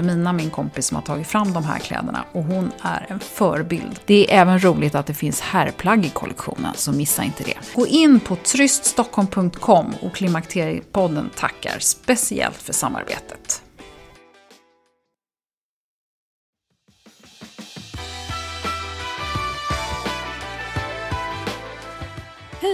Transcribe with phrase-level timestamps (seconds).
[0.00, 4.00] Wilhelmina, min kompis, som har tagit fram de här kläderna och hon är en förebild.
[4.04, 7.54] Det är även roligt att det finns herrplagg i kollektionen, så missa inte det.
[7.74, 13.62] Gå in på tryststockholm.com och Klimakteriepodden tackar speciellt för samarbetet.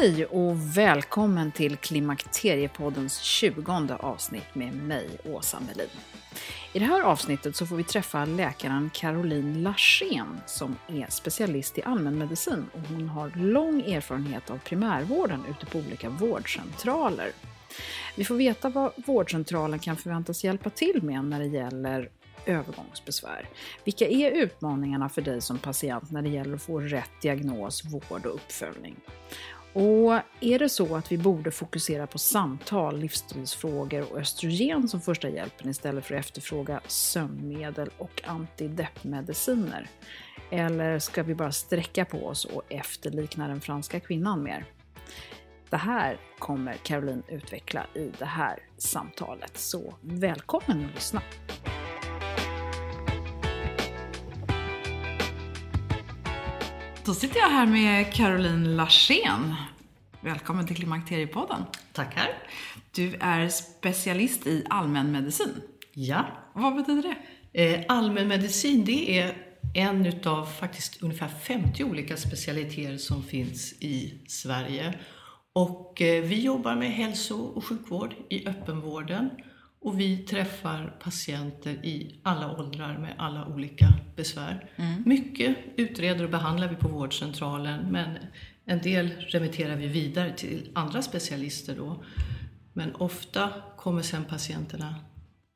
[0.00, 5.88] Hej och välkommen till Klimakteriepoddens 20 avsnitt med mig, Åsa Melin.
[6.72, 11.82] I det här avsnittet så får vi träffa läkaren Caroline Larsén som är specialist i
[11.82, 17.32] allmänmedicin och hon har lång erfarenhet av primärvården ute på olika vårdcentraler.
[18.16, 22.10] Vi får veta vad vårdcentralen kan förväntas hjälpa till med när det gäller
[22.46, 23.48] övergångsbesvär.
[23.84, 28.26] Vilka är utmaningarna för dig som patient när det gäller att få rätt diagnos, vård
[28.26, 28.96] och uppföljning?
[29.78, 35.28] Och är det så att vi borde fokusera på samtal, livsstilsfrågor och östrogen som första
[35.28, 39.88] hjälpen istället för att efterfråga sömnmedel och antideppmediciner?
[40.50, 44.64] Eller ska vi bara sträcka på oss och efterlikna den franska kvinnan mer?
[45.70, 51.22] Det här kommer Caroline utveckla i det här samtalet, så välkommen att lyssna!
[57.06, 59.54] Då sitter jag här med Caroline Larsén.
[60.20, 61.62] Välkommen till Klimakteriepodden.
[61.92, 62.28] Tackar.
[62.94, 65.62] Du är specialist i allmänmedicin.
[65.92, 66.26] Ja.
[66.54, 67.16] Vad betyder det?
[67.64, 69.34] Eh, allmänmedicin, det är
[69.74, 74.98] en utav faktiskt ungefär 50 olika specialiteter som finns i Sverige.
[75.52, 79.30] Och eh, vi jobbar med hälso och sjukvård i öppenvården
[79.80, 84.70] och vi träffar patienter i alla åldrar med alla olika besvär.
[84.76, 85.02] Mm.
[85.06, 88.18] Mycket utreder och behandlar vi på vårdcentralen men
[88.66, 92.04] en del remitterar vi vidare till andra specialister då.
[92.72, 94.94] Men ofta kommer sen patienterna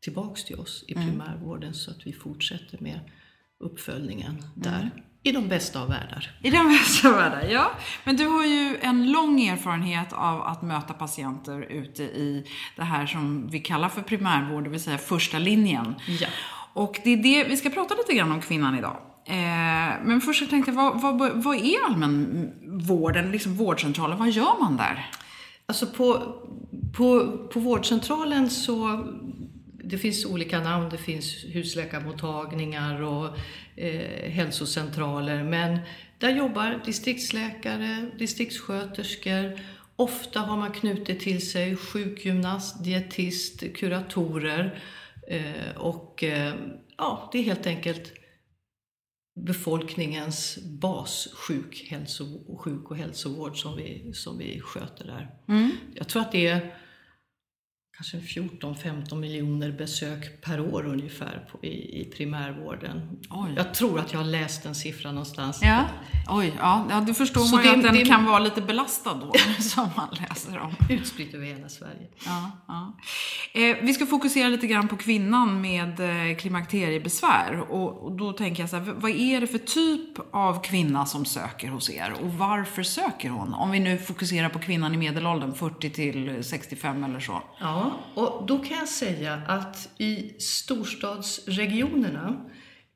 [0.02, 1.08] tillbaks till oss i mm.
[1.08, 3.00] primärvården så att vi fortsätter med
[3.60, 4.80] uppföljningen där.
[4.80, 4.90] Mm.
[5.22, 6.38] I de bästa av världar.
[6.42, 7.70] I de bästa av världar, ja.
[8.04, 13.06] Men du har ju en lång erfarenhet av att möta patienter ute i det här
[13.06, 15.94] som vi kallar för primärvård, det vill säga första linjen.
[16.20, 16.28] Ja.
[16.72, 19.09] Och det är det, vi ska prata lite grann om kvinnan idag.
[19.26, 24.76] Eh, men först jag tänkte vad, vad, vad är allmänvården, liksom vårdcentralen, vad gör man
[24.76, 25.10] där?
[25.66, 26.34] Alltså på,
[26.96, 29.04] på, på vårdcentralen så
[29.84, 33.38] det finns olika namn, det finns husläkarmottagningar och
[33.76, 35.44] eh, hälsocentraler.
[35.44, 35.78] Men
[36.18, 39.60] där jobbar distriktsläkare, distriktssköterskor.
[39.96, 44.80] Ofta har man knutit till sig sjukgymnast, dietist, kuratorer.
[45.28, 46.54] Eh, och eh,
[46.96, 48.19] ja, det är helt enkelt
[49.34, 55.30] befolkningens bassjuk hälso, sjuk och hälsovård som vi, som vi sköter där.
[55.48, 55.70] Mm.
[55.94, 56.74] Jag tror att det är
[58.00, 63.18] kanske 14-15 miljoner besök per år ungefär på, i, i primärvården.
[63.30, 63.52] Oj.
[63.56, 65.58] Jag tror att jag har läst den siffran någonstans.
[65.62, 65.84] Ja.
[66.28, 68.62] Oj, ja, ja då förstår Så man ju det, att den det, kan vara lite
[68.62, 69.32] belastad då,
[69.62, 70.74] som man läser om.
[70.90, 72.08] Utspritt över hela Sverige.
[72.26, 72.92] Ja, ja.
[73.60, 77.60] Eh, vi ska fokusera lite grann på kvinnan med eh, klimakteriebesvär.
[77.68, 81.24] Och, och, då tänker jag så här, vad är det för typ av kvinna som
[81.24, 82.14] söker hos er?
[82.22, 83.54] Och varför söker hon?
[83.54, 87.42] Om vi nu fokuserar på kvinnan i medelåldern, 40 till 65 eller så.
[87.60, 92.50] Ja, och då kan jag säga att i storstadsregionerna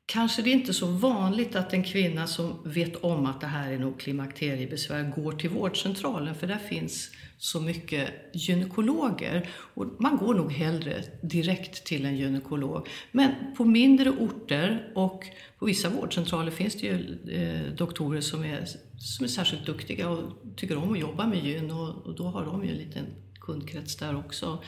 [0.05, 3.71] kanske det är inte så vanligt att en kvinna som vet om att det här
[3.71, 9.49] är nog klimakteriebesvär går till vårdcentralen för där finns så mycket gynekologer.
[9.73, 12.87] Och man går nog hellre direkt till en gynekolog.
[13.11, 15.25] Men på mindre orter och
[15.59, 18.65] på vissa vårdcentraler finns det ju eh, doktorer som är,
[18.97, 22.45] som är särskilt duktiga och tycker om att jobba med gyn och, och då har
[22.45, 23.05] de ju en liten
[23.45, 24.63] kundkrets där också.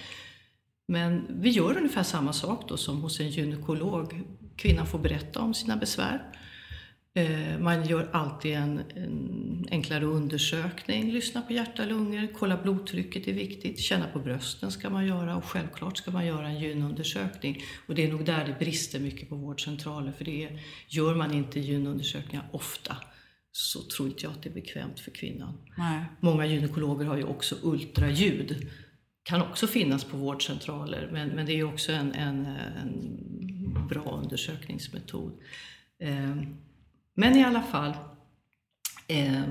[0.88, 4.22] Men vi gör ungefär samma sak då som hos en gynekolog.
[4.56, 6.34] Kvinnan får berätta om sina besvär.
[7.14, 13.28] Eh, man gör alltid en, en, enklare undersökning, lyssna på hjärta och lungor, kolla blodtrycket
[13.28, 17.64] är viktigt, känna på brösten ska man göra och självklart ska man göra en gynundersökning.
[17.88, 21.34] Och det är nog där det brister mycket på vårdcentraler för det är, gör man
[21.34, 22.98] inte gynundersökningar ofta
[23.58, 25.58] så tror inte jag att det är bekvämt för kvinnan.
[25.78, 26.06] Nej.
[26.20, 28.70] Många gynekologer har ju också ultraljud
[29.24, 35.40] kan också finnas på vårdcentraler men, men det är också en, en, en bra undersökningsmetod.
[36.00, 36.36] Eh,
[37.14, 37.94] men i alla fall,
[39.08, 39.44] eh,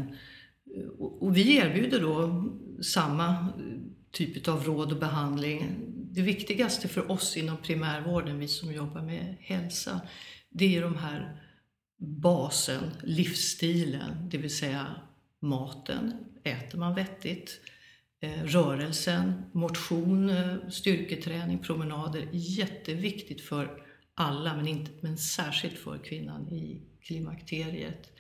[0.99, 2.45] och vi erbjuder då
[2.83, 3.49] samma
[4.11, 5.65] typ av råd och behandling.
[6.11, 10.01] Det viktigaste för oss inom primärvården, vi som jobbar med hälsa,
[10.51, 11.46] det är de här
[11.99, 15.01] basen, livsstilen, det vill säga
[15.41, 16.13] maten.
[16.45, 17.61] Äter man vettigt?
[18.21, 22.29] Eh, rörelsen, motion, eh, styrketräning, promenader.
[22.33, 23.83] Jätteviktigt för
[24.15, 28.13] alla, men, inte, men särskilt för kvinnan i klimakteriet.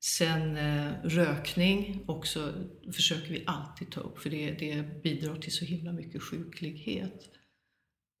[0.00, 2.52] Sen eh, rökning också
[2.92, 7.30] försöker vi alltid ta upp för det, det bidrar till så himla mycket sjuklighet.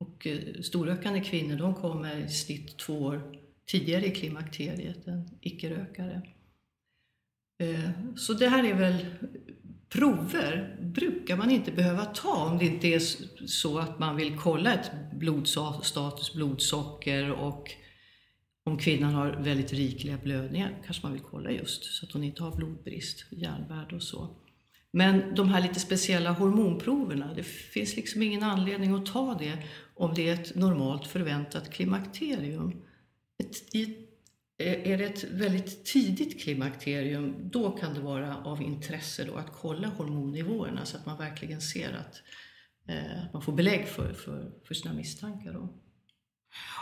[0.00, 0.26] Och
[0.62, 3.38] storrökande kvinnor de kommer i snitt två år
[3.70, 6.22] tidigare i klimakteriet än icke-rökare.
[7.60, 9.06] Eh, så det här är väl
[9.88, 13.00] prover brukar man inte behöva ta om det inte är
[13.46, 17.70] så att man vill kolla ett blodstatus, blodsocker och
[18.64, 22.42] om kvinnan har väldigt rikliga blödningar kanske man vill kolla just så att hon inte
[22.42, 24.28] har blodbrist, järnvärde och så.
[24.90, 29.58] Men de här lite speciella hormonproverna, det finns liksom ingen anledning att ta det
[29.94, 32.82] om det är ett normalt förväntat klimakterium.
[33.50, 33.74] Ett,
[34.58, 39.88] är det ett väldigt tidigt klimakterium, då kan det vara av intresse då att kolla
[39.88, 42.22] hormonnivåerna så att man verkligen ser att
[42.88, 45.52] eh, man får belägg för, för, för sina misstankar.
[45.52, 45.68] Då.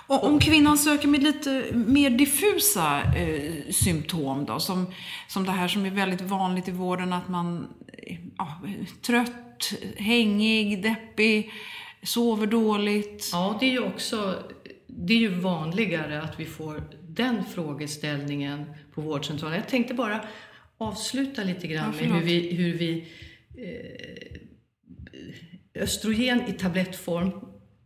[0.09, 4.87] Och om kvinnan söker med lite mer diffusa eh, symptom då, som,
[5.29, 7.69] som det här som är väldigt vanligt i vården, att man
[8.39, 8.63] ja,
[9.03, 11.53] trött, hängig, deppig,
[12.03, 13.31] sover dåligt.
[13.33, 14.43] Ja, det är ju också
[14.87, 19.59] det är ju vanligare att vi får den frågeställningen på vårdcentralen.
[19.59, 20.25] Jag tänkte bara
[20.79, 23.09] avsluta lite grann ja, med hur vi, hur vi
[23.57, 24.37] eh,
[25.83, 27.33] Östrogen i tablettform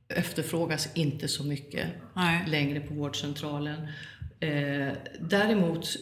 [0.08, 2.44] efterfrågas inte så mycket Nej.
[2.48, 3.88] längre på vårdcentralen.
[4.40, 5.96] Eh, däremot,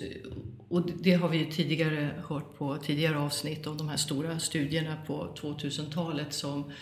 [0.69, 5.37] och det har vi tidigare hört på tidigare avsnitt om de här stora studierna på
[5.41, 6.73] 2000-talet som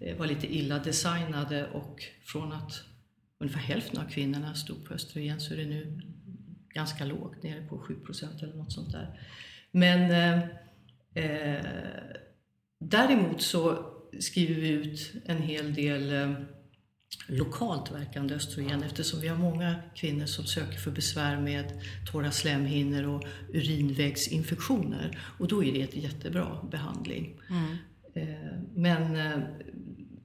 [0.00, 2.82] eh, var lite illa designade och från att
[3.38, 6.00] ungefär hälften av kvinnorna stod på östrogen så är det nu
[6.68, 9.20] ganska lågt, nere på 7% eller något sånt där.
[9.70, 10.42] Men eh,
[11.24, 11.64] eh,
[12.78, 16.32] däremot så skriver vi ut en hel del eh,
[17.28, 21.80] lokalt verkande östrogen eftersom vi har många kvinnor som söker för besvär med
[22.12, 25.18] torra slemhinnor och urinvägsinfektioner.
[25.38, 27.40] Och då är det ett jättebra behandling.
[27.50, 27.76] Mm.
[28.14, 29.38] Eh, men eh,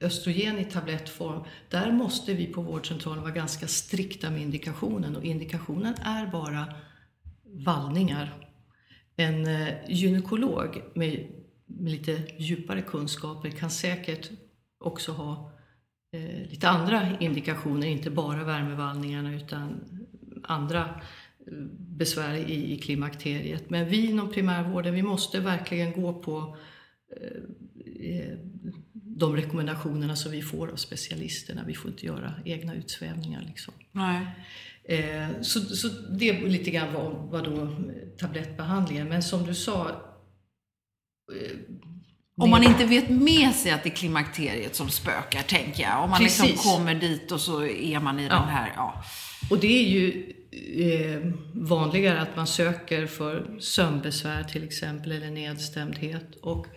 [0.02, 5.94] östrogen i tablettform, där måste vi på vårdcentralen vara ganska strikta med indikationen och indikationen
[5.94, 6.74] är bara
[7.44, 8.48] vallningar.
[9.16, 11.28] En eh, gynekolog med,
[11.66, 14.30] med lite djupare kunskaper kan säkert
[14.80, 15.52] också ha
[16.14, 19.90] eh, lite andra indikationer, inte bara värmevallningarna utan
[20.44, 20.80] andra
[21.48, 23.70] eh, besvär i, i klimakteriet.
[23.70, 26.58] Men vi inom primärvården, vi måste verkligen gå på
[27.16, 28.38] eh, eh
[29.22, 31.64] de rekommendationerna som vi får av specialisterna.
[31.68, 33.44] Vi får inte göra egna utsvävningar.
[33.48, 33.74] Liksom.
[33.92, 34.26] Nej.
[34.84, 37.76] Eh, så, så det är lite grann vad, vad då
[38.18, 39.10] tablettbehandlingen.
[39.10, 39.90] Men som du sa,
[41.36, 41.58] eh,
[42.38, 46.04] om man inte vet med sig att det är klimakteriet som spökar, tänker jag.
[46.04, 48.30] Om man liksom kommer dit och så är man i ja.
[48.30, 48.74] den här...
[48.76, 49.04] Ja.
[49.50, 56.36] Och det är ju eh, vanligare att man söker för sömnbesvär till exempel, eller nedstämdhet.
[56.42, 56.68] Och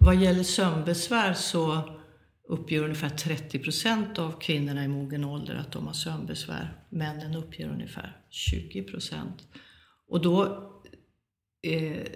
[0.00, 1.82] vad gäller sömnbesvär så
[2.48, 6.84] uppger ungefär 30 procent av kvinnorna i mogen ålder att de har sömnbesvär.
[6.88, 9.48] Männen uppger ungefär 20 procent.
[10.08, 10.44] Och då,
[11.62, 12.06] eh,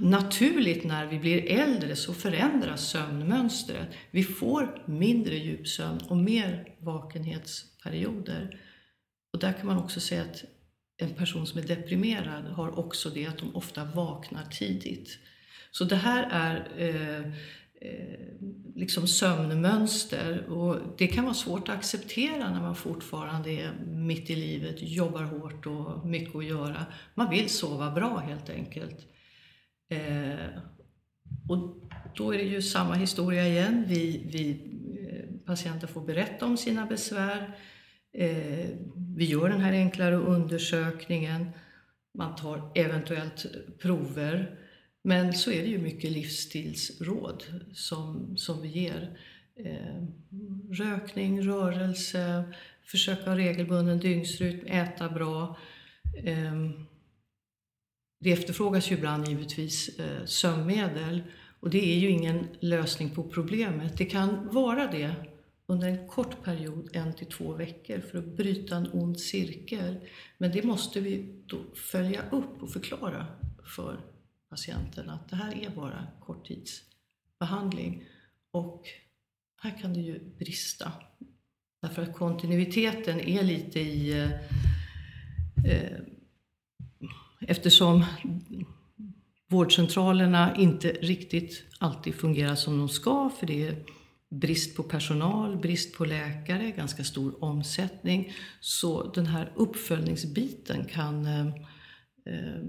[0.00, 3.88] naturligt när vi blir äldre så förändras sömnmönstret.
[4.10, 8.60] Vi får mindre djupsömn och mer vakenhetsperioder.
[9.32, 10.44] Och där kan man också säga att
[10.96, 15.18] en person som är deprimerad har också det att de ofta vaknar tidigt.
[15.70, 17.32] Så det här är eh,
[17.80, 18.18] eh,
[18.74, 24.36] liksom sömnmönster och det kan vara svårt att acceptera när man fortfarande är mitt i
[24.36, 26.86] livet, jobbar hårt och mycket att göra.
[27.14, 29.06] Man vill sova bra helt enkelt.
[29.88, 30.48] Eh,
[31.48, 31.76] och
[32.14, 33.84] då är det ju samma historia igen.
[33.88, 34.50] Vi, vi
[35.10, 37.58] eh, patienter får berätta om sina besvär.
[38.12, 38.66] Eh,
[39.16, 41.50] vi gör den här enklare undersökningen.
[42.14, 43.46] Man tar eventuellt
[43.82, 44.58] prover.
[45.02, 49.18] Men så är det ju mycket livsstilsråd som, som vi ger.
[49.56, 50.02] Eh,
[50.70, 52.44] rökning, rörelse,
[52.84, 55.58] försöka ha regelbunden dygnsrytm, äta bra.
[56.24, 56.70] Eh,
[58.20, 61.22] det efterfrågas ju ibland givetvis eh, sömnmedel
[61.60, 63.98] och det är ju ingen lösning på problemet.
[63.98, 65.14] Det kan vara det
[65.66, 69.96] under en kort period, en till två veckor, för att bryta en ond cirkel.
[70.38, 73.26] Men det måste vi då följa upp och förklara
[73.76, 74.00] för
[74.48, 78.04] patienten att det här är bara korttidsbehandling.
[78.50, 78.84] Och
[79.62, 80.92] här kan det ju brista.
[81.82, 84.10] Därför att kontinuiteten är lite i...
[84.20, 84.30] Eh,
[85.72, 86.00] eh,
[87.40, 88.04] eftersom
[89.48, 93.84] vårdcentralerna inte riktigt alltid fungerar som de ska, för det är
[94.30, 98.32] brist på personal, brist på läkare, ganska stor omsättning.
[98.60, 101.46] Så den här uppföljningsbiten kan eh,
[102.26, 102.62] eh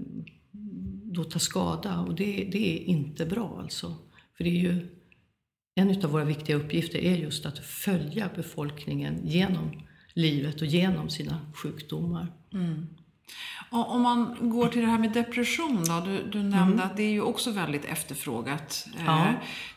[1.22, 3.94] då ta skada och det, det är inte bra alltså.
[4.36, 4.88] För det är ju
[5.74, 9.82] en av våra viktiga uppgifter är just att följa befolkningen genom
[10.14, 12.32] livet och genom sina sjukdomar.
[12.52, 12.86] Mm.
[13.70, 16.00] Och om man går till det här med depression då.
[16.00, 16.80] Du, du nämnde mm.
[16.80, 18.86] att det är ju också väldigt efterfrågat.
[18.98, 19.32] Eh, ja.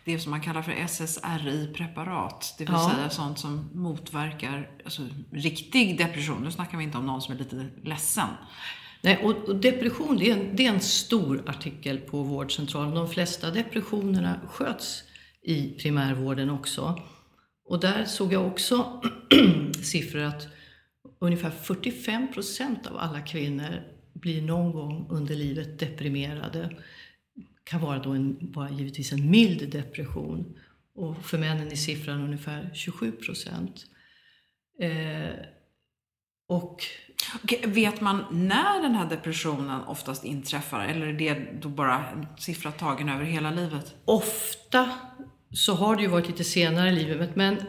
[0.06, 2.56] Det som man kallar för SSRI-preparat.
[2.58, 2.92] Det vill ja.
[2.96, 6.44] säga sånt som motverkar alltså, riktig depression.
[6.44, 8.30] Nu snackar vi inte om någon som är lite ledsen.
[9.03, 12.95] Nej, och, och depression det är, en, det är en stor artikel på vårdcentralen.
[12.95, 15.03] De flesta depressionerna sköts
[15.41, 17.00] i primärvården också.
[17.65, 19.01] Och där såg jag också
[19.83, 20.48] siffror att
[21.19, 23.83] ungefär 45 procent av alla kvinnor
[24.13, 26.69] blir någon gång under livet deprimerade.
[27.36, 30.60] Det kan vara då en, bara givetvis en mild depression.
[30.95, 33.86] Och för männen är siffran ungefär 27 procent.
[34.79, 35.36] Eh,
[36.48, 36.83] och
[37.44, 40.86] Okej, vet man när den här depressionen oftast inträffar?
[40.86, 43.96] Eller är det då bara en siffra tagen över hela livet?
[44.06, 44.89] Ofta
[45.51, 47.62] så har det ju varit lite senare i livet, men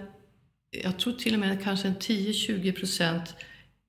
[0.83, 3.35] jag tror till och med kanske en 10-20 procent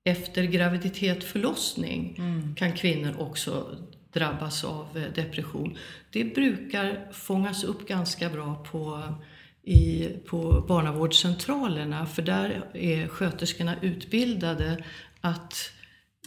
[0.05, 2.55] efter graviditet, förlossning mm.
[2.55, 3.77] kan kvinnor också
[4.13, 5.77] drabbas av eh, depression.
[6.11, 9.13] Det brukar fångas upp ganska bra på,
[9.63, 14.83] i, på barnavårdscentralerna för där är sköterskorna utbildade
[15.25, 15.71] att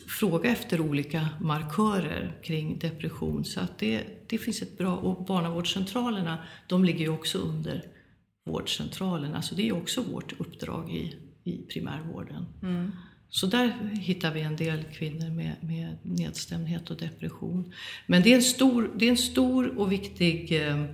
[0.09, 3.45] fråga efter olika markörer kring depression.
[3.45, 7.85] Så att det, det finns ett bra, och barnavårdscentralerna de ligger ju också under
[8.47, 9.43] vårdcentralen.
[9.43, 12.47] Så det är också vårt uppdrag i, i primärvården.
[12.62, 12.93] Mm.
[13.31, 17.73] Så där hittar vi en del kvinnor med, med nedstämdhet och depression.
[18.07, 20.85] Men det är en stor, det är en stor och viktig eh,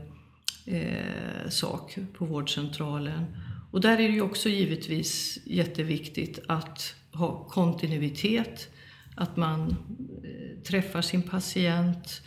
[0.67, 3.25] eh, sak på vårdcentralen.
[3.71, 8.69] Och där är det ju också givetvis jätteviktigt att ha kontinuitet,
[9.15, 9.71] att man
[10.25, 12.23] eh, träffar sin patient,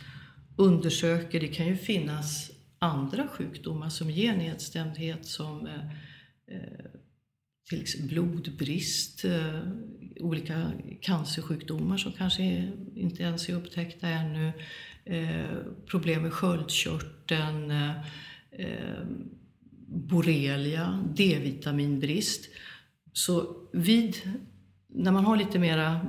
[0.56, 1.40] undersöker.
[1.40, 6.90] Det kan ju finnas andra sjukdomar som ger nedstämdhet som eh, eh
[7.68, 9.60] till exempel blodbrist, eh,
[10.20, 14.52] olika cancersjukdomar som kanske inte ens är upptäckta ännu,
[15.86, 17.72] problem med sköldkörteln,
[19.86, 22.48] borrelia, D-vitaminbrist.
[23.12, 24.16] Så vid
[24.88, 26.00] när man har lite mera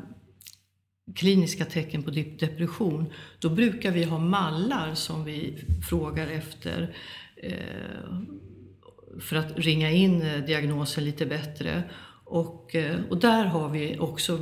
[1.16, 6.96] kliniska tecken på depression, då brukar vi ha mallar som vi frågar efter
[7.38, 8.20] eh,
[9.20, 11.84] för att ringa in eh, diagnosen lite bättre.
[12.26, 14.40] Och, eh, och där har vi också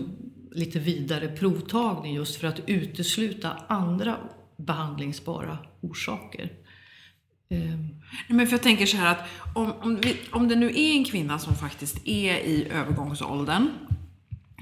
[0.51, 4.17] lite vidare provtagning just för att utesluta andra
[4.58, 6.51] behandlingsbara orsaker.
[7.50, 7.88] Ehm.
[8.29, 11.06] Men för jag tänker så här att om, om, vi, om det nu är en
[11.06, 13.70] kvinna som faktiskt är i övergångsåldern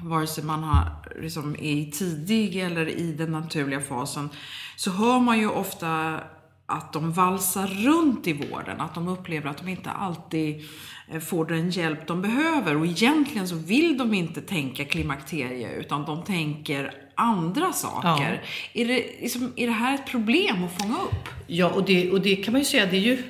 [0.03, 0.85] vare sig man har,
[1.21, 4.29] liksom, är i tidig eller i den naturliga fasen,
[4.75, 6.19] så hör man ju ofta
[6.65, 10.63] att de valsar runt i vården, att de upplever att de inte alltid
[11.11, 16.05] eh, får den hjälp de behöver och egentligen så vill de inte tänka klimakterie utan
[16.05, 18.41] de tänker andra saker.
[18.73, 18.81] Ja.
[18.81, 21.29] Är, det, liksom, är det här ett problem att fånga upp?
[21.47, 23.23] Ja, och det, och det kan man ju säga, det är ju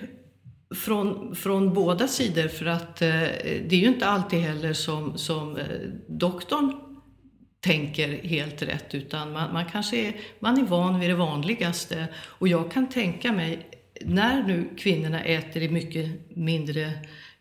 [0.76, 5.58] från, från båda sidor för att eh, det är ju inte alltid heller som, som
[5.58, 5.66] eh,
[6.08, 6.74] doktorn
[7.60, 12.08] tänker helt rätt utan man, man kanske är, man är van vid det vanligaste.
[12.16, 13.70] Och jag kan tänka mig,
[14.02, 16.92] när nu kvinnorna äter i mycket mindre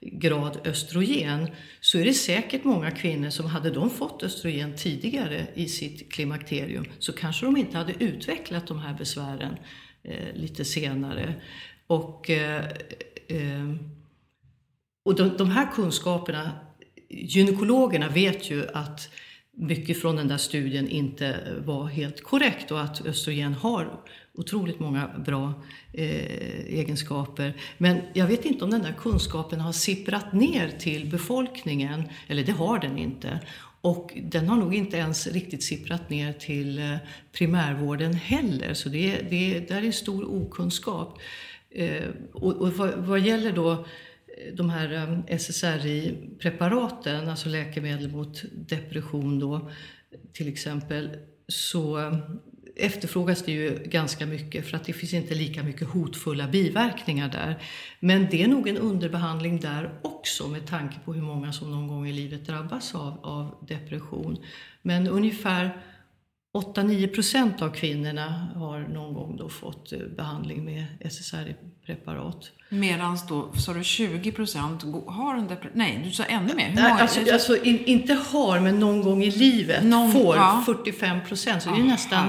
[0.01, 1.51] grad östrogen
[1.81, 6.85] så är det säkert många kvinnor som hade de fått östrogen tidigare i sitt klimakterium
[6.99, 9.57] så kanske de inte hade utvecklat de här besvären
[10.03, 11.35] eh, lite senare.
[11.87, 12.65] Och, eh,
[13.29, 13.75] eh,
[15.05, 16.51] och de, de här kunskaperna,
[17.09, 19.09] gynekologerna vet ju att
[19.57, 24.01] mycket från den där studien inte var helt korrekt och att östrogen har
[24.35, 25.53] otroligt många bra
[25.93, 27.55] eh, egenskaper.
[27.79, 32.53] Men jag vet inte om den där kunskapen har sipprat ner till befolkningen, eller det
[32.53, 33.41] har den inte.
[33.81, 36.97] Och den har nog inte ens riktigt sipprat ner till eh,
[37.33, 41.19] primärvården heller, så det, det där är stor okunskap.
[41.75, 43.79] Eh, och, och vad, vad gäller då eh,
[44.55, 49.71] de här eh, SSRI-preparaten, alltså läkemedel mot depression då,
[50.33, 51.17] till exempel,
[51.49, 52.19] så eh,
[52.77, 57.63] efterfrågas det ju ganska mycket för att det finns inte lika mycket hotfulla biverkningar där.
[58.01, 61.89] Men det är nog en underbehandling där också med tanke på hur många som någon
[61.89, 64.39] gång i livet drabbas av, av depression.
[64.83, 65.81] Men ungefär
[66.55, 72.51] 8-9 procent av kvinnorna har någon gång då fått eh, behandling med SSRI-preparat.
[72.69, 75.79] Medan då, sa du 20 procent har en depression?
[75.79, 76.69] Nej, du sa ännu mer.
[76.69, 76.95] Hur många?
[76.95, 80.63] Alltså, alltså in, inte har, men någon gång i livet någon, får ja.
[80.67, 81.63] 45 procent.
[81.63, 82.27] Så det är oh, nästan...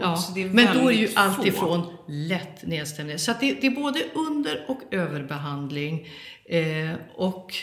[0.00, 0.18] Ja.
[0.34, 3.18] Det är men då är ju allt ifrån lätt nedstämning.
[3.18, 6.08] Så det, det, är både under och överbehandling.
[6.48, 7.54] Eh, och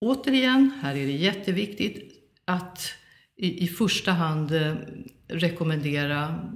[0.00, 2.12] återigen, här är det jätteviktigt
[2.44, 2.94] att
[3.42, 4.74] i, i första hand eh,
[5.28, 6.48] rekommendera,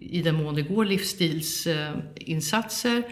[0.00, 3.02] i den mån det går, livsstilsinsatser.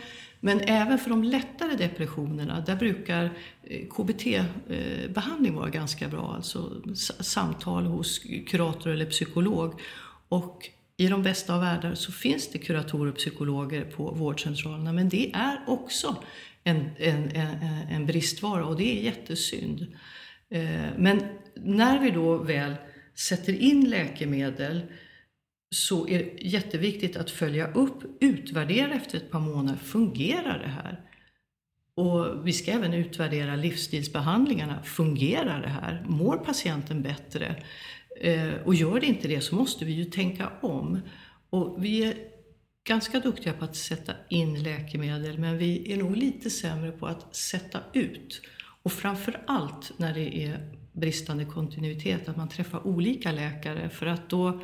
[0.40, 3.30] Men även för de lättare depressionerna, där brukar
[3.64, 6.32] eh, KBT-behandling eh, vara ganska bra.
[6.36, 6.82] Alltså
[7.20, 9.80] samtal hos kurator eller psykolog.
[10.28, 14.92] Och i de bästa av världar så finns det kuratorer och psykologer på vårdcentralerna.
[14.92, 16.16] Men det är också
[16.64, 19.86] en, en, en, en bristvara och det är jättesynd.
[20.50, 21.22] Eh, men
[21.54, 22.74] när vi då väl
[23.14, 24.82] sätter in läkemedel
[25.70, 29.78] så är det jätteviktigt att följa upp, utvärdera efter ett par månader.
[29.78, 31.00] Fungerar det här?
[31.94, 34.82] Och vi ska även utvärdera livsstilsbehandlingarna.
[34.82, 36.04] Fungerar det här?
[36.08, 37.62] Mår patienten bättre?
[38.20, 41.00] Eh, och gör det inte det så måste vi ju tänka om.
[41.50, 42.14] Och vi är
[42.88, 47.36] ganska duktiga på att sätta in läkemedel men vi är nog lite sämre på att
[47.36, 48.40] sätta ut.
[48.88, 54.28] Och framför allt när det är bristande kontinuitet, att man träffar olika läkare för att
[54.28, 54.60] då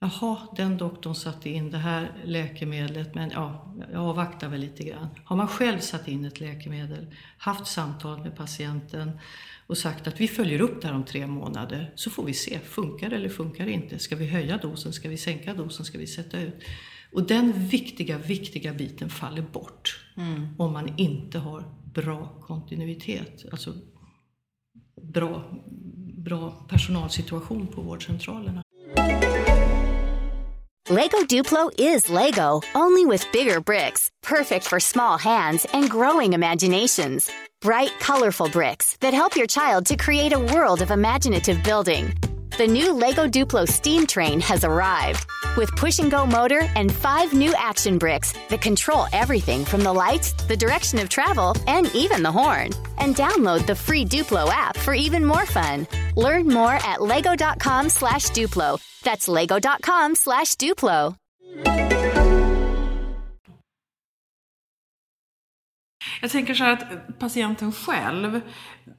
[0.00, 5.08] Jaha, den doktorn satte in det här läkemedlet, men ja, jag avvaktar väl lite grann.
[5.24, 7.06] Har man själv satt in ett läkemedel,
[7.38, 9.10] haft samtal med patienten
[9.66, 12.58] och sagt att vi följer upp det här om tre månader, så får vi se,
[12.58, 13.98] funkar det eller funkar det inte?
[13.98, 14.92] Ska vi höja dosen?
[14.92, 15.84] Ska vi sänka dosen?
[15.84, 16.64] Ska vi sätta ut?
[17.12, 20.54] Och den viktiga, viktiga biten faller bort mm.
[20.58, 21.64] om man inte har
[21.94, 23.44] bra kontinuitet.
[23.52, 23.74] Alltså
[25.02, 25.42] bra,
[26.24, 28.62] bra personalsituation på vårdcentralerna.
[30.90, 37.30] Lego Duplo is Lego, only with bigger bricks, perfect for small hands and growing imaginations.
[37.62, 42.12] Bright, colorful bricks that help your child to create a world of imaginative building.
[42.56, 47.32] The new LEGO Duplo steam train has arrived with push and go motor and five
[47.32, 52.22] new action bricks that control everything from the lights, the direction of travel, and even
[52.22, 52.70] the horn.
[52.98, 55.88] And download the free Duplo app for even more fun.
[56.14, 58.80] Learn more at lego.com slash Duplo.
[59.02, 61.16] That's lego.com slash Duplo.
[66.24, 68.40] Jag tänker så här att patienten själv,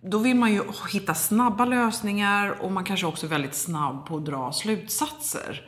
[0.02, 0.62] då vill man ju
[0.92, 5.62] hitta snabba lösningar och man kanske också är väldigt snabb på att dra slutsatser.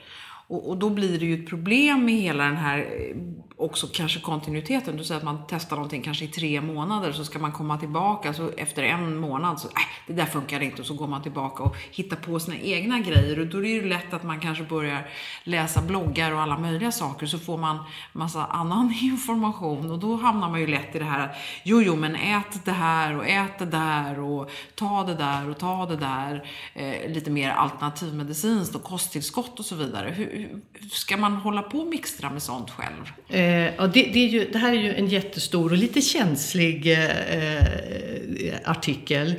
[0.48, 3.16] Och, och, då blir det ju ett problem med hela den här, eh,
[3.60, 4.98] också kanske kontinuiteten.
[4.98, 8.34] Du säger att man testar någonting kanske i tre månader, så ska man komma tillbaka,
[8.34, 9.74] så efter en månad så, äh,
[10.08, 13.40] det där funkar inte, och så går man tillbaka och hittar på sina egna grejer.
[13.40, 15.10] Och då är det ju lätt att man kanske börjar
[15.44, 17.80] läsa bloggar och alla möjliga saker, så får man
[18.14, 19.92] massa annan information.
[19.92, 22.72] Och då hamnar man ju lätt i det här, att jo, jo, men ät det
[22.72, 26.50] här och ät det där och ta det där och ta det där.
[26.74, 30.10] Eh, lite mer alternativmedicinskt och kosttillskott och så vidare.
[30.10, 30.60] Hur,
[30.92, 33.12] ska man hålla på och mixtra med sånt själv?
[33.28, 36.02] Eh, Eh, ja, det, det, är ju, det här är ju en jättestor och lite
[36.02, 39.34] känslig eh, artikel.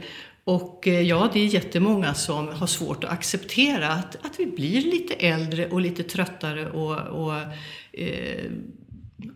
[0.44, 4.82] Och eh, ja, det är jättemånga som har svårt att acceptera att, att vi blir
[4.82, 7.34] lite äldre och lite tröttare och, och
[7.92, 8.50] eh,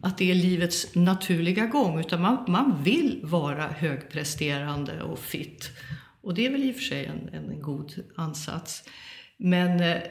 [0.02, 2.00] att det är livets naturliga gång.
[2.00, 5.70] Utan man, man vill vara högpresterande och fit.
[6.22, 8.84] Och det är väl i och för sig en, en god ansats.
[9.36, 10.02] Men eh,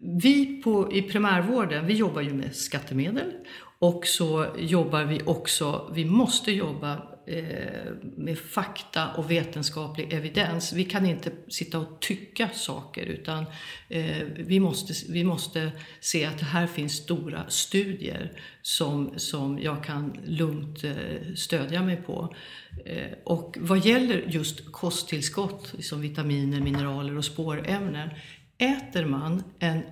[0.00, 3.32] vi på, i primärvården, vi jobbar ju med skattemedel
[3.78, 6.92] och så jobbar vi också, vi måste jobba
[7.26, 10.72] eh, med fakta och vetenskaplig evidens.
[10.72, 13.44] Vi kan inte sitta och tycka saker utan
[13.88, 18.32] eh, vi, måste, vi måste se att här finns stora studier
[18.62, 22.34] som, som jag kan lugnt eh, stödja mig på.
[22.84, 28.10] Eh, och vad gäller just kosttillskott som vitaminer, mineraler och spårämnen
[28.58, 29.82] Äter man en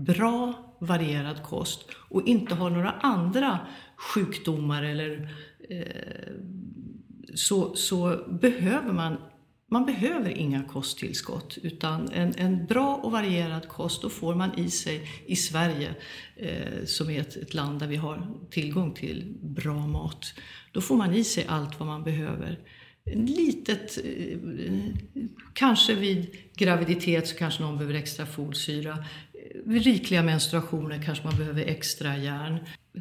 [0.00, 3.60] bra varierad kost och inte har några andra
[3.96, 5.34] sjukdomar eller
[5.70, 6.32] eh,
[7.34, 9.16] så, så behöver man
[9.68, 14.70] man behöver inga kosttillskott utan en, en bra och varierad kost då får man i
[14.70, 15.94] sig i Sverige
[16.36, 20.34] eh, som är ett, ett, land där vi har tillgång till bra mat.
[20.72, 22.58] Då får man i sig allt vad man behöver
[23.06, 24.38] litet, eh,
[25.52, 28.90] kanske vid graviditet så kanske någon behöver extra folsyra.
[28.92, 32.58] Eh, vid rikliga menstruationer kanske man behöver extra järn.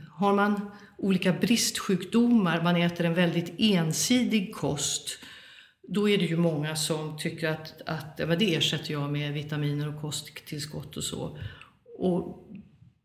[0.09, 5.19] Har man olika bristsjukdomar, man äter en väldigt ensidig kost,
[5.87, 10.01] då är det ju många som tycker att, att det ersätter jag med vitaminer och
[10.01, 11.39] kosttillskott och så.
[11.97, 12.41] Och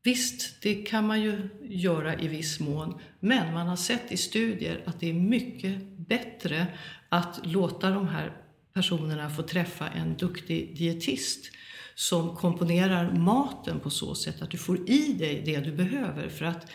[0.03, 4.83] Visst, det kan man ju göra i viss mån, men man har sett i studier
[4.87, 6.67] att det är mycket bättre
[7.09, 8.33] att låta de här
[8.73, 11.53] personerna få träffa en duktig dietist
[11.95, 16.29] som komponerar maten på så sätt att du får i dig det du behöver.
[16.29, 16.67] För att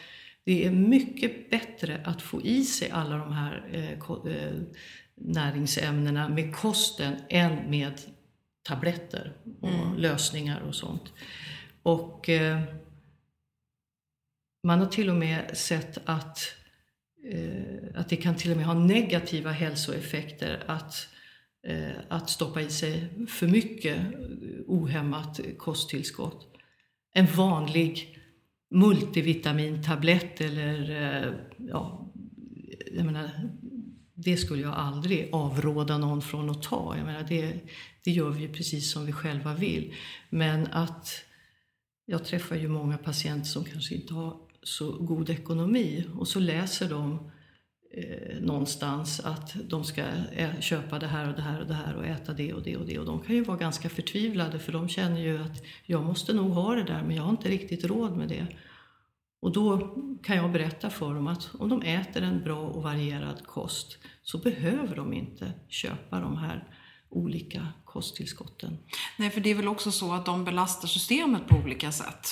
[0.44, 4.54] det är mycket bättre att få i sig alla de här eh, eh
[5.18, 8.02] näringsämnena med kosten än med
[8.64, 9.98] tabletter och mm.
[9.98, 11.14] lösningar och sånt.
[11.84, 12.30] Och...
[12.30, 12.62] Eh,
[14.66, 16.40] man har till och med sett att,
[17.32, 21.08] Eh, att det kan till och med ha negativa hälsoeffekter att,
[21.68, 24.04] eh, att stoppa i sig för mycket eh,
[24.68, 26.58] ohämmat kosttillskott.
[27.14, 28.20] En vanlig
[28.70, 32.14] multivitamintablett eller eh, ja,
[32.92, 33.30] jag menar,
[34.14, 36.98] det skulle jag aldrig avråda någon från att ta.
[36.98, 37.60] Jag menar, det,
[38.04, 39.94] det gör vi precis som vi själva vill.
[40.30, 41.26] Men att
[42.06, 46.90] jag träffar ju många patienter som kanske inte har så god ekonomi och så läser
[46.90, 47.32] de
[47.98, 51.96] eh, någonstans att de ska ä- köpa det här och det här och det här
[51.96, 53.00] och äta det och det och det.
[53.00, 56.52] Och de kan ju vara ganska förtvivlade för de känner ju att jag måste nog
[56.52, 58.48] ha det där men jag har inte riktigt råd med det.
[59.42, 63.46] Och då kan jag berätta för dem att om de äter en bra och varierad
[63.48, 66.68] kost så behöver de inte köpa de här
[67.10, 68.78] olika kosttillskotten.
[69.18, 72.28] Nej, för det är väl också så att de belastar systemet på olika sätt.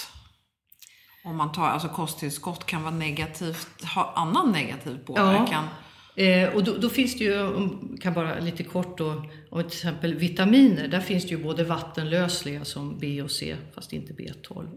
[1.26, 5.48] Om man tar, alltså kosttillskott kan vara negativt, ha annan negativ påverkan.
[5.50, 6.24] Ja.
[6.24, 7.70] Eh, och då, då, finns det ju,
[8.02, 12.66] kan bara lite kort då, om till exempel vitaminer, där finns det ju både vattenlösliga
[12.66, 14.68] som B och C, fast inte B12.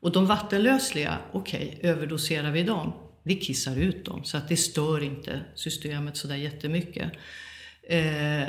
[0.00, 2.92] Och de vattenlösliga, okej, okay, överdoserar vi dem?
[3.22, 7.12] Vi kissar ut dem, så att det stör inte systemet sådär jättemycket.
[7.88, 8.48] Eh,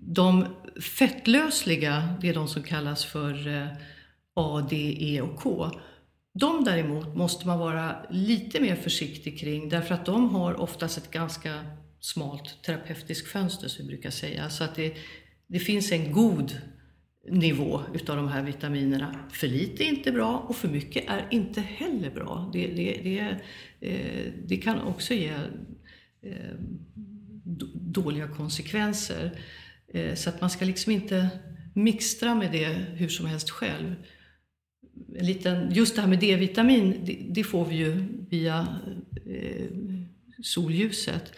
[0.00, 0.46] de
[0.98, 3.66] fettlösliga, det är de som kallas för eh,
[4.34, 5.70] A, D, E och K.
[6.38, 11.10] De däremot måste man vara lite mer försiktig kring därför att de har oftast ett
[11.10, 11.64] ganska
[12.00, 14.50] smalt terapeutiskt fönster som vi brukar säga.
[14.50, 14.94] Så att det,
[15.46, 16.58] det finns en god
[17.28, 19.28] nivå utav de här vitaminerna.
[19.30, 22.50] För lite är inte bra och för mycket är inte heller bra.
[22.52, 23.38] Det, det, det,
[23.88, 25.32] eh, det kan också ge
[26.22, 26.54] eh,
[27.74, 29.40] dåliga konsekvenser.
[29.88, 31.28] Eh, så att man ska liksom inte
[31.74, 33.94] mixtra med det hur som helst själv
[35.16, 38.66] en liten, just det här med D-vitamin, det, det, får vi ju via
[39.26, 39.66] eh,
[40.42, 41.32] solljuset.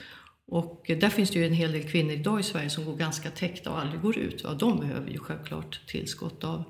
[0.47, 3.31] Och där finns det ju en hel del kvinnor idag i Sverige som går ganska
[3.31, 4.41] täckta och aldrig går ut.
[4.45, 6.65] Ja, de behöver ju självklart tillskott av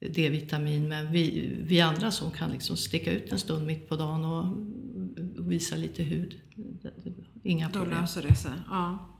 [0.00, 0.88] D-vitamin.
[0.88, 5.52] Men vi, vi andra som kan liksom sticka ut en stund mitt på dagen och
[5.52, 6.40] visa lite hud,
[7.42, 7.94] inga problem.
[7.94, 8.52] Då löser det sig.
[8.70, 9.10] Ja.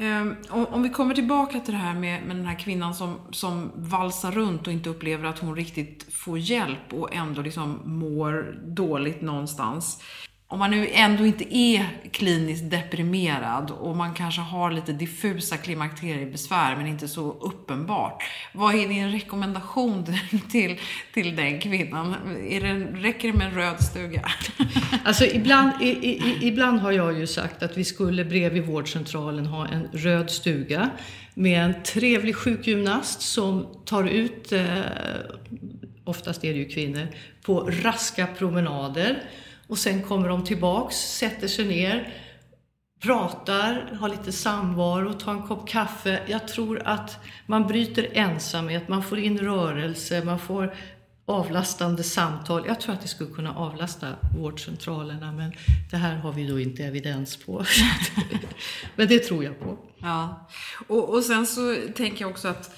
[0.00, 3.72] Ehm, om vi kommer tillbaka till det här med, med den här kvinnan som, som
[3.74, 9.20] valsar runt och inte upplever att hon riktigt får hjälp och ändå liksom mår dåligt
[9.20, 10.02] någonstans
[10.50, 16.76] om man nu ändå inte är kliniskt deprimerad och man kanske har lite diffusa klimakteriebesvär
[16.76, 18.22] men inte så uppenbart.
[18.52, 20.16] Vad är din rekommendation
[20.50, 20.80] till,
[21.14, 22.14] till den kvinnan?
[22.48, 24.22] Är det, räcker det med en röd stuga?
[25.04, 29.68] Alltså ibland, i, i, ibland har jag ju sagt att vi skulle bredvid vårdcentralen ha
[29.68, 30.90] en röd stuga
[31.34, 34.80] med en trevlig sjukgymnast som tar ut, eh,
[36.04, 37.08] oftast är det ju kvinnor,
[37.42, 39.22] på raska promenader
[39.68, 42.14] och sen kommer de tillbaks, sätter sig ner,
[43.00, 46.22] pratar, har lite samvaro, tar en kopp kaffe.
[46.26, 50.74] Jag tror att man bryter ensamhet, man får in rörelse, man får
[51.26, 52.64] avlastande samtal.
[52.66, 55.52] Jag tror att det skulle kunna avlasta vårdcentralerna men
[55.90, 57.64] det här har vi då inte evidens på.
[58.96, 59.78] men det tror jag på.
[59.98, 60.48] Ja,
[60.86, 62.76] och, och sen så tänker jag också att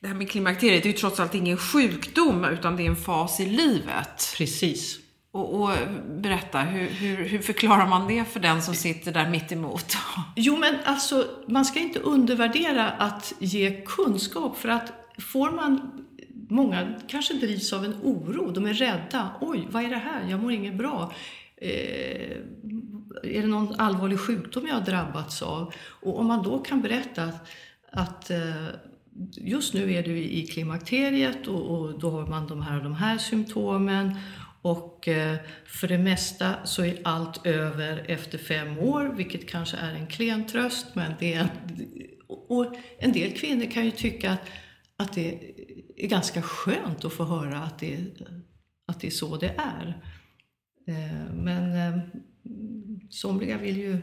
[0.00, 2.96] det här med klimakteriet det är ju trots allt ingen sjukdom utan det är en
[2.96, 4.34] fas i livet.
[4.36, 5.01] Precis.
[5.32, 5.70] Och, och,
[6.08, 9.96] berätta, hur, hur, hur, förklarar man det för den som sitter där mitt emot?
[10.36, 16.02] Jo, men alltså, man ska inte undervärdera att ge kunskap för att får man
[16.52, 19.30] Många kanske drivs av en oro, de är rädda.
[19.40, 20.30] Oj, vad är det här?
[20.30, 21.12] Jag mår inget bra.
[21.56, 22.36] Eh,
[23.22, 25.74] är det någon allvarlig sjukdom jag har drabbats av?
[25.76, 27.48] Och om man då kan berätta att,
[27.92, 28.66] att eh,
[29.34, 32.94] just nu är du i klimakteriet och, och, då har man de här och de
[32.94, 34.16] här symptomen
[34.62, 39.94] och eh, för det mesta så är allt över efter fem år, vilket kanske är
[39.94, 40.86] en klen tröst.
[40.94, 41.48] Men det är,
[42.28, 44.50] och en del kvinnor kan ju tycka att,
[44.96, 45.52] att det
[45.96, 47.98] är ganska skönt att få höra att det,
[48.86, 50.02] att det är så det är.
[50.86, 52.02] Eh, men eh,
[53.10, 53.98] somliga vill ju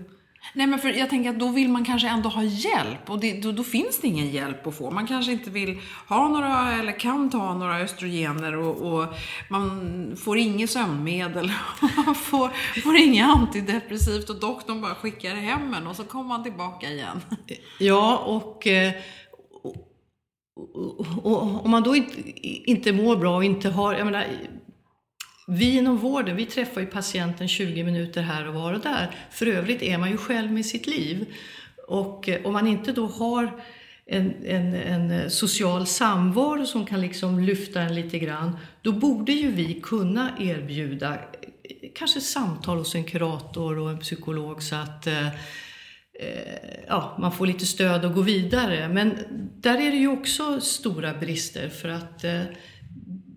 [0.53, 3.41] Nej, men för jag tänker att då vill man kanske ändå ha hjälp och det,
[3.41, 4.91] då, då, finns det ingen hjälp att få.
[4.91, 9.07] Man kanske inte vill ha några eller kan ta några östrogener och, och
[9.49, 11.51] man får inget sömnmedel.
[12.05, 12.49] Man får,
[12.81, 17.21] får inget antidepressivt och doktorn bara skickar hem en och så kommer man tillbaka igen.
[17.79, 18.67] Ja, eh, och,
[19.63, 19.75] och,
[20.95, 24.25] och, och om man då inte, inte mår bra och inte har, jag menar,
[25.49, 29.15] vi inom vården, vi träffar ju patienten 20 minuter här och var och där.
[29.31, 31.25] För övrigt är man ju själv med sitt liv.
[31.87, 33.61] Och eh, om man inte då har
[34.05, 39.31] en, en, en, eh, social samvaro som kan liksom lyfta en lite grann, då borde
[39.31, 41.19] ju vi kunna erbjuda eh,
[41.95, 45.27] kanske samtal hos en kurator och en psykolog så att eh,
[46.87, 48.89] ja, man får lite stöd och gå vidare.
[48.89, 49.17] Men
[49.55, 52.25] där är det ju också stora brister för att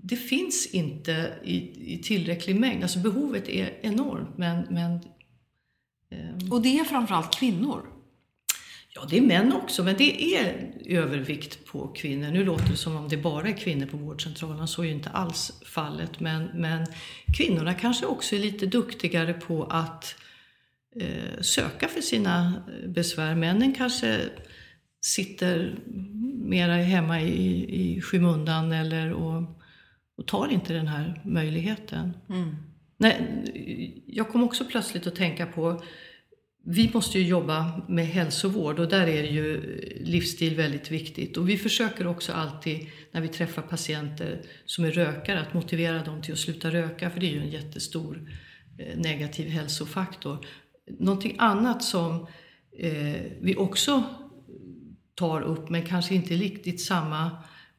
[0.03, 1.57] det finns inte i,
[1.95, 2.83] i tillräcklig mängd.
[2.83, 4.67] Alltså behovet är enormt men...
[4.71, 4.95] men
[6.11, 7.87] eh, och det är framförallt kvinnor?
[8.95, 12.31] Ja, det är män också, men det är övervikt på kvinnor.
[12.31, 15.11] Nu låter det som om det bara är kvinnor på vårdcentralen, så är ju inte
[15.11, 16.21] alls fallet.
[16.21, 16.87] Men, men
[17.37, 20.15] kvinnorna kanske också är lite duktigare på att
[21.01, 23.35] eh, söka för sina besvär.
[23.35, 24.21] Männen kanske
[25.01, 25.79] sitter
[26.45, 29.62] mera hemma i, i skymundan eller och
[30.23, 32.17] och tar inte den här möjligheten.
[32.29, 32.57] Mm.
[32.97, 35.83] Nej, jag kom också plötsligt att tänka på
[36.65, 39.61] vi måste ju jobba med hälsovård och där är ju
[40.01, 41.37] livsstil väldigt viktigt.
[41.37, 46.23] Och vi försöker också alltid när vi träffar patienter som är rökare att motivera dem
[46.23, 48.31] till att sluta röka för det är ju en jättestor
[48.79, 50.47] eh, negativ hälsofaktor.
[50.99, 52.27] Någonting annat som
[52.79, 54.05] eh, vi också
[55.15, 57.31] tar upp men kanske inte riktigt samma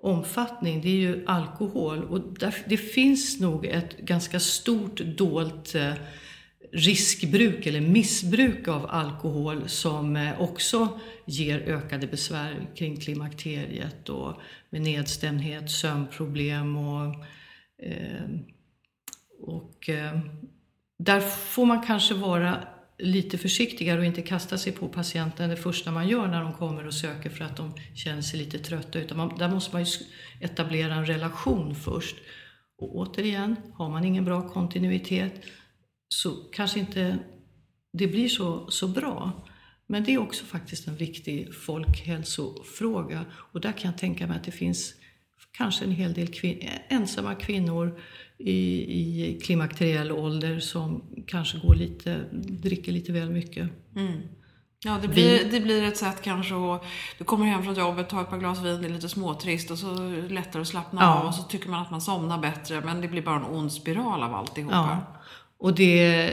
[0.03, 2.03] omfattning, det är ju alkohol.
[2.03, 5.93] Och där, det finns nog ett ganska stort dolt eh,
[6.71, 14.33] riskbruk eller missbruk av alkohol som eh, också ger ökade besvär kring klimakteriet och
[14.69, 17.15] med nedstämdhet, sömnproblem och,
[17.85, 18.29] eh,
[19.39, 20.19] och eh,
[20.99, 25.91] där får man kanske vara lite försiktigare och inte kasta sig på patienten det första
[25.91, 28.99] man gör när de kommer och söker för att de känner sig lite trötta.
[28.99, 29.89] Utan man, där måste man ju
[30.41, 32.15] etablera en relation först.
[32.77, 35.34] Och återigen, har man ingen bra kontinuitet
[36.10, 37.19] så kanske inte
[37.93, 39.45] det blir så, så bra.
[39.88, 43.25] Men det är också faktiskt en viktig folkhälsofråga.
[43.32, 44.93] Och där kan jag tänka mig att det finns
[45.51, 47.99] kanske en hel del kvin ensamma kvinnor
[48.45, 53.69] i, i klimakteriell ålder som kanske går lite, dricker lite väl mycket.
[53.95, 54.21] Mm.
[54.86, 56.84] Ja, det blir, det blir ett sätt kanske att
[57.17, 59.77] du kommer hem från jobbet, tar ett par glas vin, det är lite småtrist och
[59.77, 61.19] så är det lättare att slappna ja.
[61.19, 63.71] av och så tycker man att man somnar bättre men det blir bara en ond
[63.71, 64.75] spiral av alltihopa.
[64.75, 65.19] Ja.
[65.58, 66.32] Och det,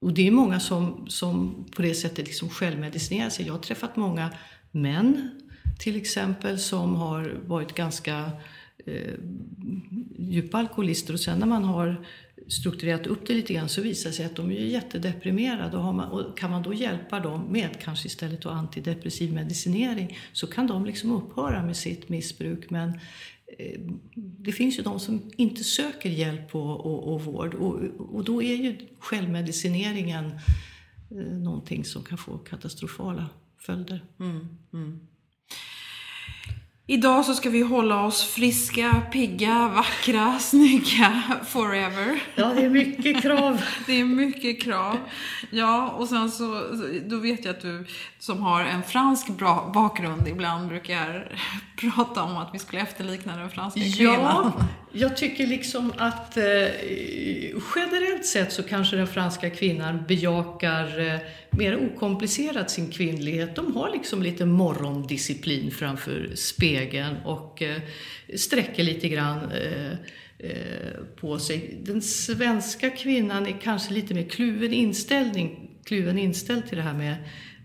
[0.00, 3.46] och det är många som, som på det sättet liksom självmedicinerar sig.
[3.46, 4.30] Jag har träffat många
[4.70, 5.30] män
[5.78, 8.30] till exempel som har varit ganska
[8.86, 9.14] eh,
[10.18, 12.06] djupa alkoholister och sen när man har
[12.48, 15.76] strukturerat upp det lite grann så visar det sig att de är jättedeprimerade.
[15.76, 20.46] Och, man, och kan man då hjälpa dem med kanske istället då antidepressiv medicinering så
[20.46, 22.70] kan de liksom upphöra med sitt missbruk.
[22.70, 22.88] Men
[23.58, 23.80] eh,
[24.14, 27.74] det finns ju de som inte söker hjälp och, och, och vård och,
[28.14, 30.30] och, då är ju självmedicineringen
[31.10, 34.04] eh, någonting som kan få katastrofala följder.
[34.20, 35.00] Mm, mm.
[36.88, 42.22] Idag så ska vi hålla oss friska, pigga, vackra, snygga forever.
[42.34, 43.60] Ja, det är mycket krav.
[43.86, 44.96] det är mycket krav.
[45.50, 46.62] Ja, och sen så,
[47.06, 47.86] då vet jag att du
[48.18, 51.38] som har en fransk bra bakgrund ibland brukar
[51.76, 54.52] prata om att vi skulle efterlikna den franska kvinnan.
[54.58, 54.66] Ja,
[54.98, 56.44] jag tycker liksom att eh,
[57.76, 63.56] generellt sett så kanske den franska kvinnan bejakar eh, mer okomplicerat sin kvinnlighet.
[63.56, 67.80] De har liksom lite morgondisciplin framför spegeln och eh,
[68.36, 69.92] sträcker lite grann eh,
[70.38, 71.78] eh, på sig.
[71.82, 77.16] Den svenska kvinnan är kanske lite mer kluven inställning, kluven inställd till det här med,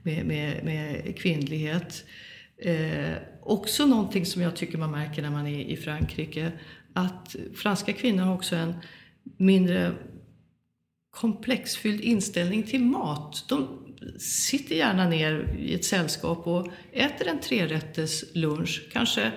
[0.03, 2.05] med, med, med kvinnlighet.
[2.57, 6.51] Eh, också någonting som jag tycker man märker när man är i Frankrike,
[6.93, 8.73] att franska kvinnor har också en
[9.37, 9.93] mindre
[11.11, 13.45] komplexfylld inställning till mat.
[13.49, 13.67] De
[14.19, 18.89] sitter gärna ner i ett sällskap och äter en trerätters lunch.
[18.91, 19.31] Kanske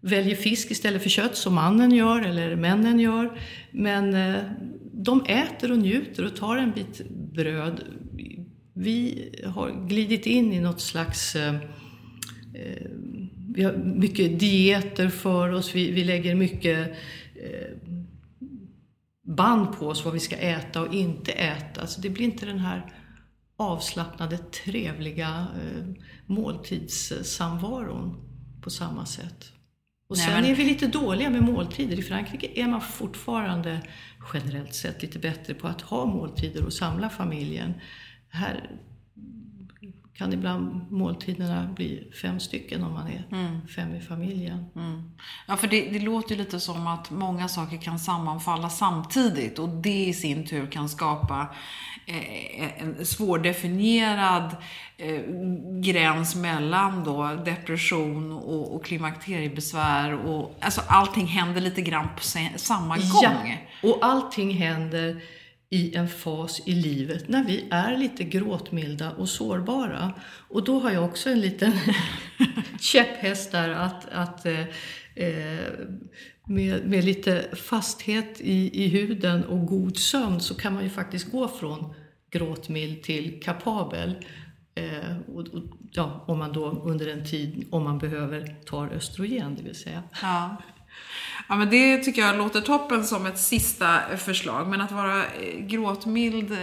[0.00, 3.40] väljer fisk istället för kött som mannen gör eller männen gör.
[3.70, 4.42] Men eh,
[4.92, 7.84] de äter och njuter och tar en bit bröd.
[8.74, 11.54] Vi har glidit in i något slags eh,
[12.54, 12.90] eh
[13.54, 16.96] vi har mycket dieter för oss, vi, vi lägger mycket
[19.36, 21.86] band på oss vad vi ska äta och inte äta.
[21.86, 22.92] Så det blir inte den här
[23.56, 25.84] avslappnade, trevliga eh,
[26.26, 28.16] måltidssamvaron
[28.62, 29.52] på samma sätt.
[30.08, 30.50] Och Nej, sen men...
[30.50, 31.98] är vi lite dåliga med måltider.
[31.98, 33.80] I Frankrike är man fortfarande
[34.34, 37.74] generellt sett lite bättre på att ha måltider och samla familjen.
[38.28, 38.70] Här
[40.20, 43.66] kan ibland måltiderna bli fem stycken om man är mm.
[43.66, 44.64] fem i familjen.
[44.76, 45.10] Mm.
[45.46, 49.68] Ja, för det, det, låter ju lite som att många saker kan sammanfalla samtidigt och
[49.68, 51.46] det i sin tur kan skapa
[52.06, 54.56] eh, en svårdefinierad
[54.96, 55.20] eh,
[55.80, 60.14] gräns mellan då depression och, och klimakteriebesvär.
[60.14, 62.22] Och, alltså allting händer lite grann på
[62.56, 63.58] samma gång.
[63.82, 65.22] Ja, och allting händer
[65.70, 70.12] i en fas i livet när vi är lite gråtmilda och sårbara.
[70.48, 71.72] Och då har jag också en liten
[72.80, 74.60] käpphäst där att, att eh,
[75.14, 75.70] eh,
[76.46, 81.32] med, med lite fasthet i, i huden och god sömn så kan man ju faktiskt
[81.32, 81.94] gå från
[82.30, 84.24] gråtmild till kapabel.
[84.74, 89.54] Eh, och, och, ja, om man då under en tid, om man behöver, tar östrogen
[89.54, 90.02] det vill säga.
[90.22, 90.56] Ja.
[91.48, 94.68] Ja, men det tycker jag låter toppen som ett sista förslag.
[94.68, 96.58] Men att vara eh, gråtmild, eh,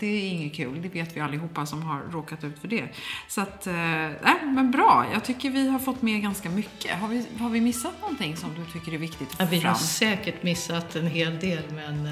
[0.00, 0.82] det är inget kul.
[0.82, 2.84] Det vet vi allihopa som har råkat ut för det.
[3.28, 5.06] Så att, nej, äh, men bra.
[5.12, 7.00] Jag tycker vi har fått med ganska mycket.
[7.00, 9.60] Har vi, har vi missat någonting som du tycker är viktigt att få ja, Vi
[9.60, 9.72] fram?
[9.72, 12.08] har säkert missat en hel del, men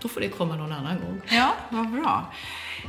[0.00, 1.20] då får det komma någon annan gång.
[1.28, 2.32] Ja, vad bra.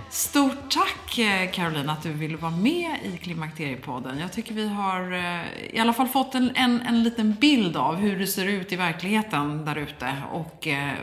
[0.10, 4.20] Stort tack eh, Caroline att du ville vara med i Klimakteriepodden.
[4.20, 7.96] Jag tycker vi har eh, i alla fall fått en, en, en liten bild av
[7.96, 10.94] hur det ser ut i verkligheten där ute och eh,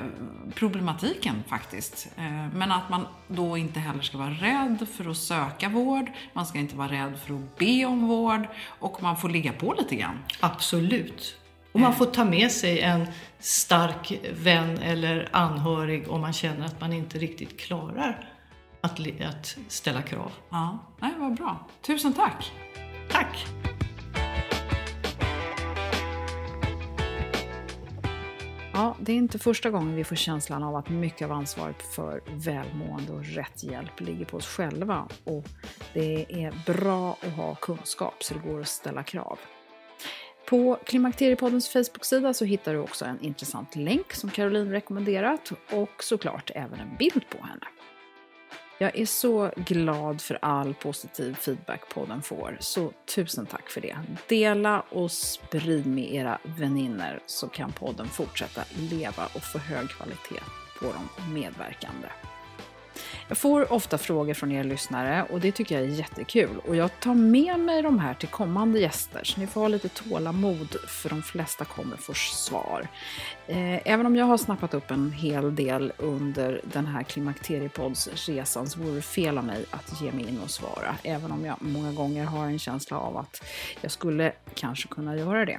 [0.54, 2.08] problematiken faktiskt.
[2.52, 6.58] Men att man då inte heller ska vara rädd för att söka vård, man ska
[6.58, 10.18] inte vara rädd för att be om vård och man får ligga på lite grann.
[10.40, 11.36] Absolut.
[11.72, 13.06] Och man får ta med sig en
[13.38, 18.33] stark vän eller anhörig om man känner att man inte riktigt klarar
[18.84, 20.32] att, att ställa krav.
[20.50, 21.66] Ja, Nej, vad bra.
[21.82, 22.52] Tusen tack!
[23.10, 23.46] Tack!
[28.72, 32.22] Ja, det är inte första gången vi får känslan av att mycket av ansvaret för
[32.26, 35.08] välmående och rätt hjälp ligger på oss själva.
[35.24, 35.44] Och
[35.92, 39.38] det är bra att ha kunskap så det går att ställa krav.
[40.48, 46.50] På Klimakteriepoddens Facebook-sida så hittar du också en intressant länk som Caroline rekommenderat och såklart
[46.54, 47.66] även en bild på henne.
[48.78, 53.96] Jag är så glad för all positiv feedback podden får, så tusen tack för det.
[54.28, 60.44] Dela och sprid med era vänner så kan podden fortsätta leva och få hög kvalitet
[60.80, 62.08] på de medverkande.
[63.28, 66.58] Jag får ofta frågor från er lyssnare och det tycker jag är jättekul.
[66.66, 69.88] Och jag tar med mig de här till kommande gäster, så ni får ha lite
[69.88, 72.88] tålamod för de flesta kommer få svar.
[73.46, 78.80] Eh, även om jag har snappat upp en hel del under den här klimakteriepoddsresan så
[78.80, 80.96] vore det fel av mig att ge mig in och svara.
[81.02, 83.42] Även om jag många gånger har en känsla av att
[83.80, 85.58] jag skulle kanske kunna göra det.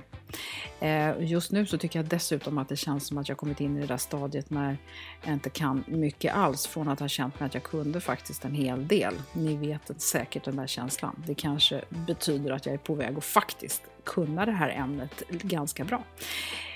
[0.79, 3.77] Eh, just nu så tycker jag dessutom att det känns som att jag kommit in
[3.77, 4.77] i det där stadiet när
[5.23, 8.53] jag inte kan mycket alls från att ha känt med att jag kunde faktiskt en
[8.53, 9.13] hel del.
[9.33, 11.23] Ni vet säkert den där känslan.
[11.27, 15.83] Det kanske betyder att jag är på väg att faktiskt kunna det här ämnet ganska
[15.83, 16.03] bra.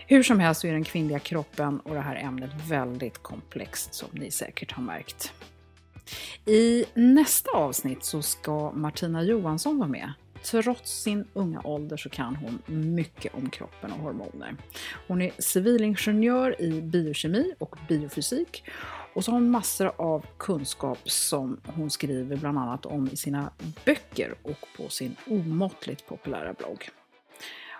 [0.07, 4.09] Hur som helst så är den kvinnliga kroppen och det här ämnet väldigt komplext som
[4.11, 5.33] ni säkert har märkt.
[6.45, 10.13] I nästa avsnitt så ska Martina Johansson vara med.
[10.43, 14.55] trots sin unga ålder så kan hon mycket om kroppen och hormoner.
[15.07, 18.63] Hon är civilingenjör i biokemi och biofysik
[19.13, 23.51] och så har hon massor av kunskap som hon skriver bland annat om i sina
[23.85, 26.89] böcker och på sin omåttligt populära blogg.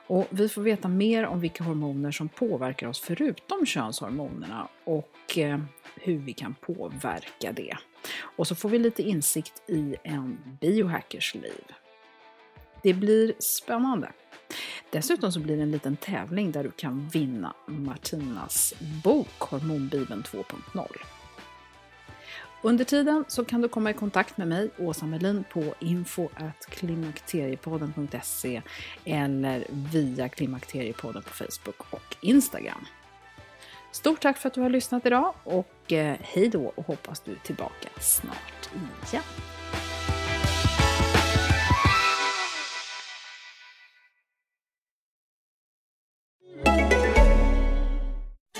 [0.08, 5.60] Och vi får veta mer om vilka hormoner som påverkar oss förutom könshormonerna och eh,
[5.96, 7.78] hur vi kan påverka det.
[8.22, 11.64] Och så får vi lite insikt i en biohackers liv.
[12.84, 14.12] Det blir spännande.
[14.90, 18.74] Dessutom så blir det en liten tävling där du kan vinna Martinas
[19.04, 20.88] bok Hormonbibeln 2.0.
[22.62, 28.62] Under tiden så kan du komma i kontakt med mig, Åsa Melin, på info.klimakteriepodden.se
[29.06, 32.86] eller via Klimakteriepodden på Facebook och Instagram.
[33.92, 37.32] Stort tack för att du har lyssnat idag och eh, hej då och hoppas du
[37.32, 38.70] är tillbaka snart
[39.12, 39.24] igen.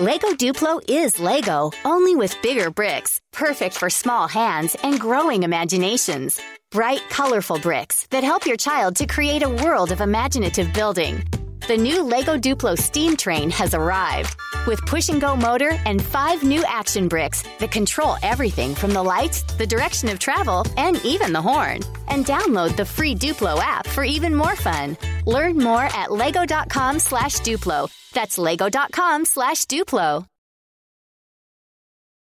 [0.00, 6.40] Lego Duplo is Lego, only with bigger bricks, perfect for small hands and growing imaginations.
[6.70, 11.22] Bright, colorful bricks that help your child to create a world of imaginative building.
[11.68, 14.34] The new Lego Duplo steam train has arrived
[14.66, 19.02] with push and go motor and five new action bricks that control everything from the
[19.02, 21.80] lights, the direction of travel, and even the horn.
[22.08, 24.96] And download the free Duplo app for even more fun.
[25.26, 27.90] Learn more at lego.com slash Duplo.
[28.12, 30.26] That's lego.com slash Duplo.